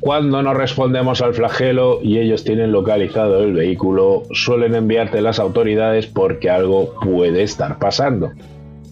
cuando 0.03 0.43
no 0.43 0.53
respondemos 0.53 1.21
al 1.21 1.33
flagelo 1.33 1.99
y 2.03 2.19
ellos 2.19 2.43
tienen 2.43 2.73
localizado 2.73 3.41
el 3.41 3.53
vehículo, 3.53 4.23
suelen 4.33 4.75
enviarte 4.75 5.21
las 5.21 5.39
autoridades 5.39 6.07
porque 6.07 6.49
algo 6.49 6.95
puede 6.99 7.43
estar 7.43 7.79
pasando. 7.79 8.33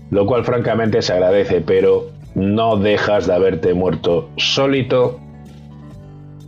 Lo 0.09 0.25
cual 0.25 0.45
francamente 0.45 1.01
se 1.01 1.11
agradece, 1.11 1.59
pero 1.59 2.05
no 2.33 2.77
dejas 2.77 3.27
de 3.27 3.33
haberte 3.33 3.73
muerto 3.73 4.29
solito 4.37 5.19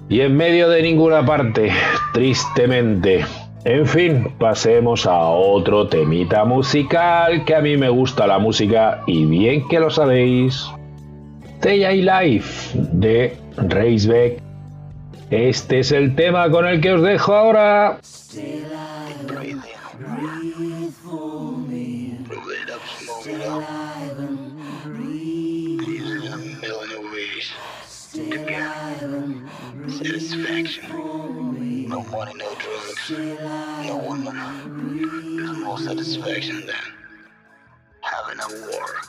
y 0.07 0.21
en 0.21 0.37
medio 0.37 0.69
de 0.69 0.81
ninguna 0.81 1.25
parte, 1.25 1.69
tristemente. 2.13 3.25
En 3.65 3.85
fin, 3.85 4.31
pasemos 4.39 5.05
a 5.05 5.27
otro 5.27 5.87
temita 5.87 6.45
musical 6.45 7.43
que 7.43 7.55
a 7.55 7.61
mí 7.61 7.75
me 7.75 7.89
gusta 7.89 8.27
la 8.27 8.39
música 8.39 9.01
y 9.07 9.25
bien 9.25 9.67
que 9.67 9.81
lo 9.81 9.89
sabéis. 9.89 10.69
Stay 11.59 12.01
Life 12.01 12.77
de 12.93 13.35
Reisbeck 13.57 14.52
este 15.35 15.79
es 15.79 15.91
el 15.91 16.15
tema 16.15 16.47
con 16.51 16.67
el 16.67 16.79
que 16.79 16.91
os 16.91 17.01
dejo 17.01 17.33
ahora. 17.33 17.99
Satisfaction. 29.87 30.85
No 31.89 32.03
money, 32.03 32.33
no 32.35 32.49
drugs, 32.53 33.09
no 33.87 33.97
woman. 33.97 35.35
There's 35.35 35.57
more 35.57 35.79
satisfaction 35.79 36.63
than 36.67 36.75
having 38.01 38.39
a 38.39 38.47
war. 38.69 39.02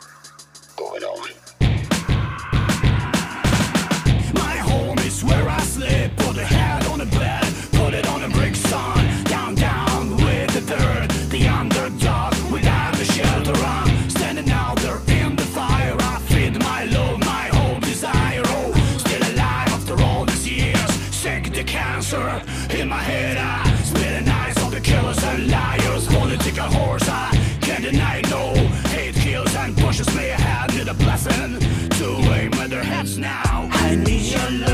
listen 31.24 31.58
to 31.90 32.06
aim 32.32 32.52
at 32.54 32.70
their 32.70 32.82
heads 32.82 33.18
now. 33.18 33.68
I 33.72 33.94
need 33.96 34.32
your 34.32 34.50
love. 34.60 34.73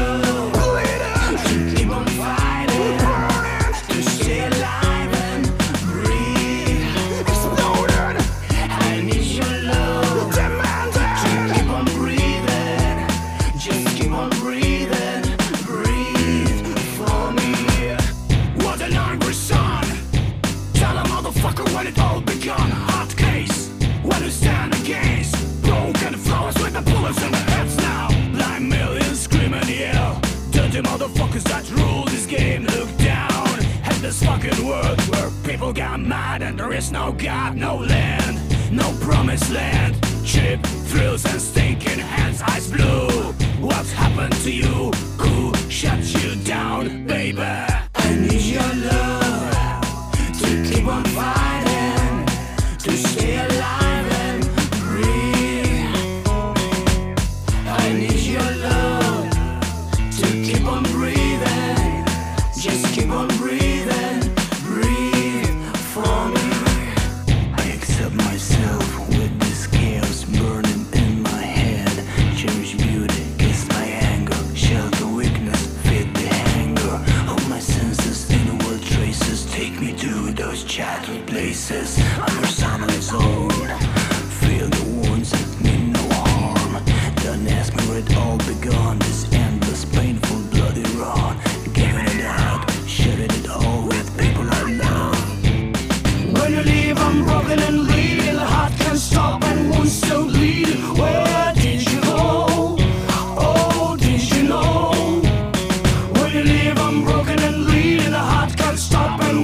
People 35.60 35.74
got 35.74 36.00
mad 36.00 36.40
and 36.40 36.58
there 36.58 36.72
is 36.72 36.90
no 36.90 37.12
God, 37.12 37.54
no 37.54 37.76
land, 37.76 38.40
no 38.72 38.96
promised 38.98 39.50
land. 39.50 39.94
Cheap 40.24 40.58
thrills 40.88 41.26
and 41.26 41.38
stinking 41.38 41.98
hands, 41.98 42.40
eyes 42.40 42.72
blue. 42.72 43.10
What's 43.60 43.92
happened 43.92 44.32
to 44.44 44.50
you? 44.50 44.90
Who 45.18 45.54
shut 45.68 46.02
you 46.24 46.36
down, 46.44 47.06
baby? 47.06 47.69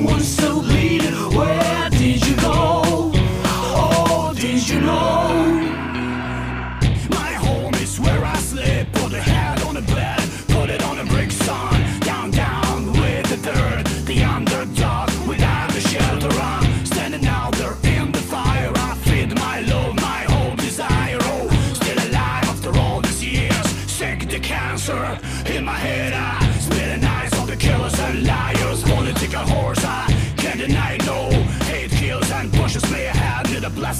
someone 0.07 0.21
so 0.21 0.59
leading. 0.59 1.06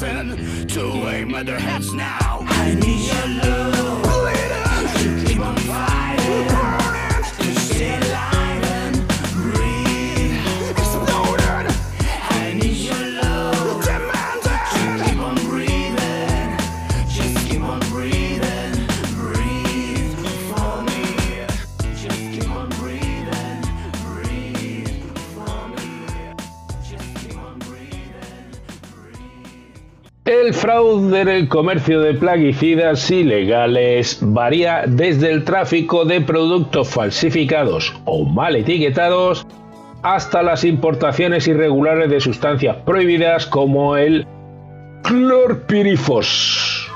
laughing 0.07 0.67
to 0.69 1.09
aim 1.09 1.35
at 1.35 1.47
their 1.47 1.59
heads 1.59 1.93
now. 1.93 2.39
I 2.47 2.75
need 2.75 3.07
your 3.07 3.51
love. 3.51 3.76
El 30.47 30.55
fraude 30.55 31.23
en 31.23 31.29
el 31.29 31.49
comercio 31.49 32.01
de 32.01 32.15
plaguicidas 32.15 33.11
ilegales 33.11 34.19
varía 34.23 34.85
desde 34.87 35.33
el 35.33 35.43
tráfico 35.43 36.05
de 36.05 36.21
productos 36.21 36.89
falsificados 36.89 37.93
o 38.05 38.25
mal 38.25 38.55
etiquetados 38.55 39.45
hasta 40.05 40.45
las 40.45 40.63
importaciones 40.63 41.49
irregulares 41.49 42.09
de 42.11 42.21
sustancias 42.21 42.77
prohibidas 42.87 43.45
como 43.47 43.97
el 43.97 44.25
clorpirifos. 45.03 46.93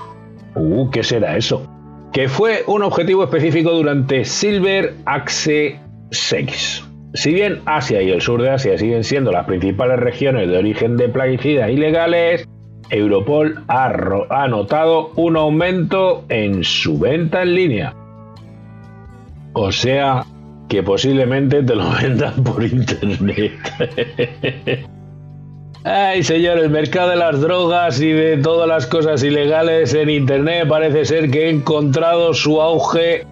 Uh, 0.55 0.89
¿Qué 0.91 1.03
será 1.03 1.37
eso? 1.37 1.69
Que 2.13 2.29
fue 2.29 2.63
un 2.69 2.85
objetivo 2.85 3.25
específico 3.25 3.73
durante 3.73 4.25
Silver 4.25 4.95
Axe 5.07 5.81
6. 6.13 6.85
Si 7.15 7.35
bien 7.35 7.63
Asia 7.67 8.01
y 8.01 8.13
el 8.13 8.21
sur 8.21 8.41
de 8.43 8.51
Asia 8.51 8.79
siguen 8.79 9.03
siendo 9.03 9.33
las 9.33 9.47
principales 9.47 9.99
regiones 9.99 10.49
de 10.49 10.57
origen 10.57 10.97
de 10.97 11.09
plaguicidas 11.09 11.69
ilegales, 11.69 12.47
Europol 12.90 13.62
ha, 13.68 14.46
notado 14.48 15.12
un 15.16 15.37
aumento 15.37 16.24
en 16.29 16.64
su 16.64 16.98
venta 16.98 17.42
en 17.42 17.55
línea. 17.55 17.94
O 19.53 19.72
sea, 19.72 20.24
que 20.68 20.83
posiblemente 20.83 21.62
te 21.62 21.74
lo 21.74 21.90
vendan 22.03 22.42
por 22.42 22.62
internet. 22.62 23.53
Ay, 25.85 26.22
señor, 26.22 26.59
el 26.59 26.68
mercado 26.68 27.11
de 27.11 27.16
las 27.16 27.40
drogas 27.40 28.00
y 28.00 28.12
de 28.12 28.37
todas 28.37 28.68
las 28.68 28.87
cosas 28.87 29.22
ilegales 29.22 29.94
en 29.94 30.11
internet 30.11 30.68
parece 30.68 31.07
ser 31.07 31.31
que 31.31 31.46
ha 31.46 31.48
encontrado 31.48 32.35
su 32.35 32.61
auge 32.61 33.24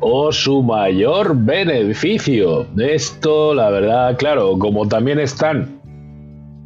o 0.00 0.30
su 0.30 0.62
mayor 0.62 1.36
beneficio. 1.36 2.66
Esto, 2.78 3.54
la 3.54 3.70
verdad, 3.70 4.16
claro, 4.16 4.56
como 4.58 4.86
también 4.86 5.18
están 5.18 5.80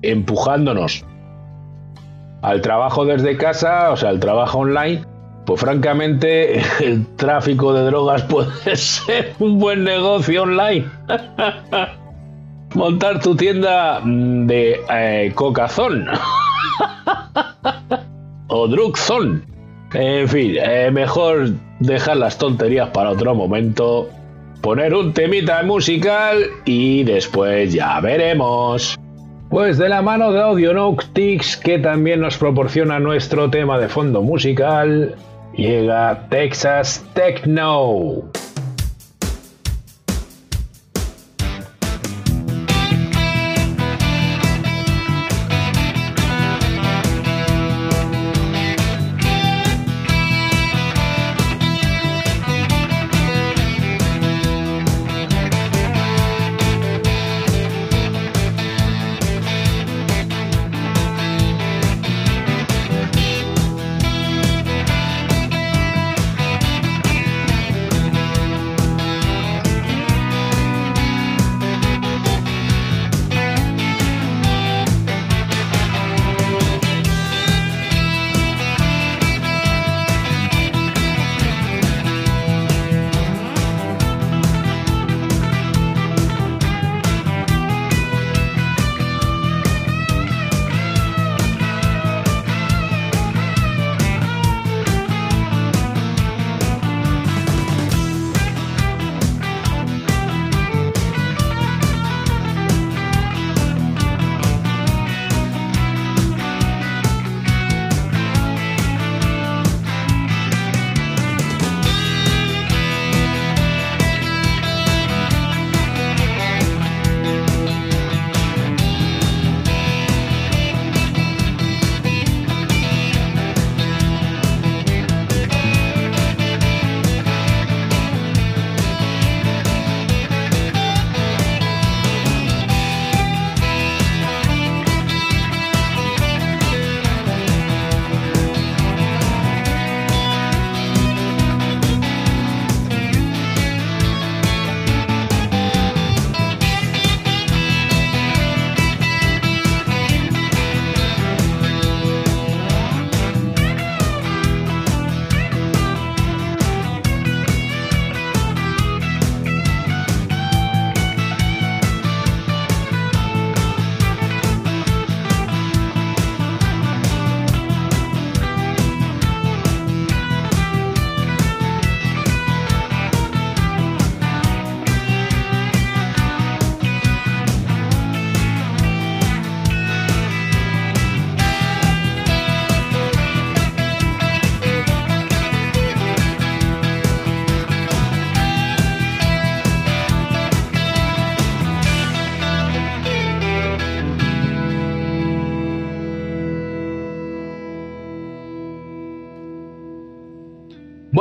empujándonos 0.02 1.04
al 2.42 2.61
trabajo 2.61 3.05
desde 3.05 3.37
casa, 3.37 3.90
o 3.90 3.96
sea, 3.96 4.11
al 4.11 4.20
trabajo 4.20 4.61
online, 4.61 5.05
pues 5.46 5.61
francamente 5.61 6.61
el 6.81 7.07
tráfico 7.16 7.72
de 7.72 7.85
drogas 7.85 8.22
puede 8.22 8.50
ser 8.76 9.35
un 9.38 9.59
buen 9.59 9.85
negocio 9.85 10.42
online. 10.42 10.87
Montar 12.74 13.20
tu 13.20 13.35
tienda 13.35 14.00
mm, 14.05 14.46
de 14.46 14.81
eh, 14.90 15.33
cocazón 15.35 16.07
o 18.46 18.68
drugzón. 18.68 19.44
En 19.92 20.29
fin, 20.29 20.55
eh, 20.57 20.90
mejor 20.92 21.50
dejar 21.81 22.18
las 22.18 22.38
tonterías 22.38 22.90
para 22.90 23.11
otro 23.11 23.35
momento, 23.35 24.09
poner 24.61 24.94
un 24.94 25.12
temita 25.12 25.62
musical 25.64 26.44
y 26.64 27.03
después 27.03 27.72
ya 27.72 27.98
veremos. 28.00 28.96
Pues 29.50 29.78
de 29.78 29.88
la 29.88 30.00
mano 30.00 30.30
de 30.30 30.40
Audionautics, 30.40 31.56
que 31.56 31.80
también 31.80 32.20
nos 32.20 32.38
proporciona 32.38 33.00
nuestro 33.00 33.50
tema 33.50 33.80
de 33.80 33.88
fondo 33.88 34.22
musical, 34.22 35.16
llega 35.56 36.28
Texas 36.28 37.04
Techno. 37.14 38.30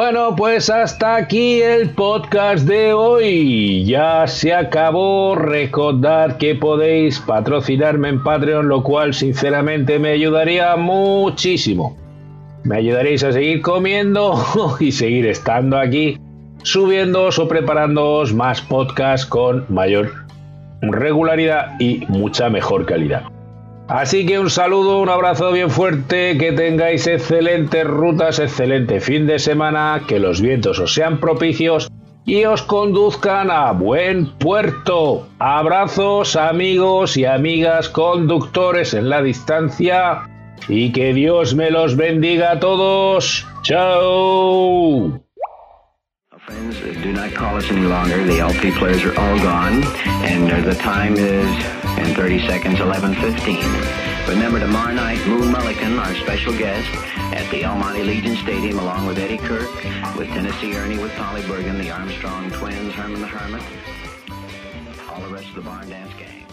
Bueno, 0.01 0.33
pues 0.33 0.69
hasta 0.69 1.17
aquí 1.17 1.61
el 1.61 1.89
podcast 1.89 2.65
de 2.65 2.93
hoy. 2.93 3.83
Ya 3.83 4.25
se 4.27 4.53
acabó. 4.53 5.35
Recordad 5.35 6.37
que 6.37 6.55
podéis 6.55 7.19
patrocinarme 7.19 8.07
en 8.07 8.23
Patreon, 8.23 8.69
lo 8.69 8.81
cual 8.81 9.13
sinceramente 9.13 9.99
me 9.99 10.11
ayudaría 10.11 10.77
muchísimo. 10.77 11.97
Me 12.63 12.77
ayudaréis 12.77 13.25
a 13.25 13.33
seguir 13.33 13.61
comiendo 13.61 14.41
y 14.79 14.93
seguir 14.93 15.25
estando 15.25 15.77
aquí, 15.77 16.17
subiéndoos 16.63 17.37
o 17.37 17.49
preparándoos 17.49 18.33
más 18.33 18.61
podcasts 18.61 19.25
con 19.25 19.65
mayor 19.67 20.13
regularidad 20.81 21.77
y 21.77 22.05
mucha 22.07 22.49
mejor 22.49 22.85
calidad. 22.85 23.23
Así 23.89 24.23
que 24.27 24.37
un 24.37 24.51
saludo, 24.51 24.99
un 24.99 25.09
abrazo 25.09 25.51
bien 25.51 25.71
fuerte, 25.71 26.37
que 26.37 26.51
tengáis 26.51 27.07
excelentes 27.07 27.83
rutas, 27.85 28.37
excelente 28.37 29.01
fin 29.01 29.25
de 29.25 29.39
semana, 29.39 30.03
que 30.07 30.19
los 30.19 30.41
vientos 30.41 30.77
os 30.77 30.93
sean 30.93 31.19
propicios 31.19 31.89
y 32.23 32.45
os 32.45 32.61
conduzcan 32.61 33.49
a 33.49 33.71
buen 33.71 34.27
puerto. 34.37 35.27
Abrazos 35.39 36.35
amigos 36.35 37.17
y 37.17 37.25
amigas 37.25 37.89
conductores 37.89 38.93
en 38.93 39.09
la 39.09 39.23
distancia 39.23 40.29
y 40.67 40.91
que 40.91 41.11
Dios 41.15 41.55
me 41.55 41.71
los 41.71 41.95
bendiga 41.95 42.51
a 42.51 42.59
todos. 42.59 43.47
Chao. 43.63 45.19
In 51.99 52.15
30 52.15 52.47
seconds, 52.47 52.79
11:15. 52.79 53.63
Remember 54.27 54.59
tomorrow 54.59 54.93
night, 54.93 55.25
Moon 55.27 55.51
Mullican, 55.51 55.99
our 55.99 56.13
special 56.15 56.53
guest, 56.57 56.87
at 57.33 57.49
the 57.51 57.63
El 57.63 57.75
Monte 57.75 58.03
Legion 58.03 58.35
Stadium, 58.37 58.79
along 58.79 59.05
with 59.05 59.17
Eddie 59.17 59.37
Kirk, 59.37 59.69
with 60.15 60.27
Tennessee 60.29 60.75
Ernie, 60.75 60.97
with 60.97 61.11
Polly 61.15 61.41
Bergen, 61.47 61.77
the 61.77 61.91
Armstrong 61.91 62.51
Twins, 62.51 62.93
Herman 62.93 63.21
the 63.21 63.27
Hermit, 63.27 63.63
all 65.09 65.21
the 65.21 65.33
rest 65.33 65.49
of 65.49 65.55
the 65.55 65.61
Barn 65.61 65.89
Dance 65.89 66.13
Gang. 66.17 66.48